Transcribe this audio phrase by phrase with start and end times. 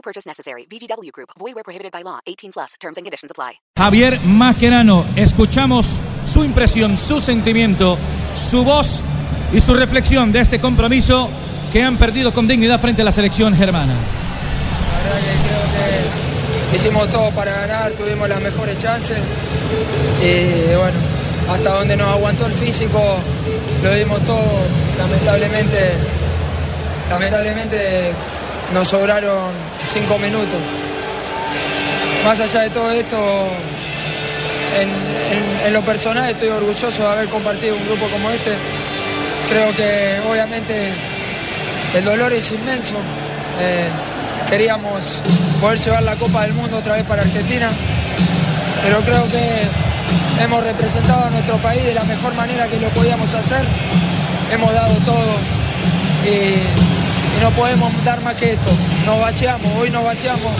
[0.00, 0.64] No purchase necessary.
[0.64, 1.28] VGW Group.
[1.38, 2.20] Void where prohibited by law.
[2.26, 2.72] 18 plus.
[2.80, 3.60] Terms and conditions apply.
[3.76, 7.98] Javier Mascherano, escuchamos su impresión, su sentimiento,
[8.34, 9.02] su voz
[9.52, 11.28] y su reflexión de este compromiso
[11.70, 13.92] que han perdido con dignidad frente a la selección germana.
[13.92, 19.18] La verdad que creo que hicimos todo para ganar, tuvimos las mejores chances
[20.22, 20.98] y bueno,
[21.50, 23.18] hasta donde nos aguantó el físico
[23.82, 24.46] lo dimos todo,
[24.98, 25.92] lamentablemente,
[27.10, 28.14] lamentablemente
[28.72, 29.52] nos sobraron
[29.92, 30.58] cinco minutos.
[32.24, 33.16] Más allá de todo esto,
[34.78, 38.56] en, lo personal estoy orgulloso de haber compartido un grupo como este.
[39.48, 40.92] Creo que obviamente
[41.94, 42.96] el dolor es inmenso.
[43.60, 43.88] Eh,
[44.48, 45.22] queríamos
[45.60, 47.70] poder llevar la Copa del Mundo otra vez para Argentina,
[48.82, 49.68] pero creo que
[50.42, 53.64] hemos representado a nuestro país de la mejor manera que lo podíamos hacer.
[54.52, 55.36] Hemos dado todo
[56.24, 56.89] y,
[57.40, 58.70] y no podemos dar más que esto.
[59.06, 60.52] Nos vaciamos, hoy nos vaciamos,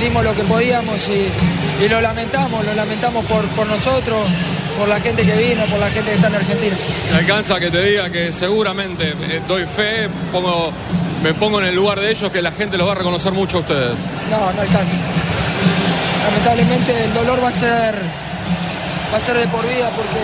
[0.00, 4.18] dimos lo que podíamos y, y lo lamentamos, lo lamentamos por, por nosotros,
[4.78, 6.76] por la gente que vino, por la gente que está en Argentina.
[7.10, 10.72] Me alcanza que te diga que seguramente eh, doy fe, pongo,
[11.22, 13.58] me pongo en el lugar de ellos, que la gente los va a reconocer mucho
[13.58, 14.00] a ustedes.
[14.30, 15.02] No, no alcanza.
[16.24, 17.94] Lamentablemente el dolor va a ser
[19.12, 20.20] va a ser de por vida porque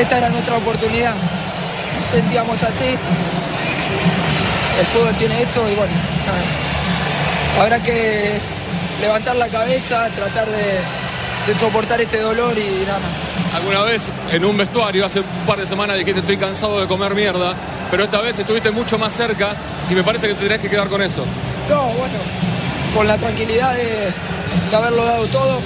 [0.00, 1.14] esta era nuestra oportunidad.
[1.96, 2.96] Nos sentíamos así.
[4.78, 5.92] El fútbol tiene esto y bueno,
[6.26, 7.62] nada.
[7.62, 8.38] Habrá que
[9.00, 10.80] levantar la cabeza, tratar de,
[11.46, 13.10] de soportar este dolor y nada más.
[13.54, 17.14] Alguna vez en un vestuario, hace un par de semanas dijiste estoy cansado de comer
[17.14, 17.54] mierda,
[17.90, 19.56] pero esta vez estuviste mucho más cerca
[19.90, 21.24] y me parece que te tenés que quedar con eso.
[21.68, 22.14] No, bueno,
[22.94, 24.12] con la tranquilidad de,
[24.70, 25.60] de haberlo dado todo,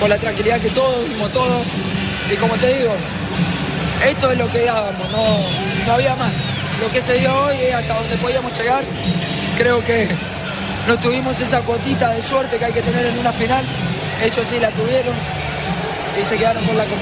[0.00, 1.62] con la tranquilidad que todos dimos todo,
[2.30, 2.92] y como te digo,
[4.04, 6.34] esto es lo que dábamos, no, no había más.
[6.80, 8.84] Lo que se dio hoy es hasta donde podíamos llegar.
[9.56, 10.08] Creo que
[10.86, 13.64] no tuvimos esa cuotita de suerte que hay que tener en una final.
[14.22, 15.14] Ellos sí la tuvieron
[16.20, 17.00] y se quedaron con la copa.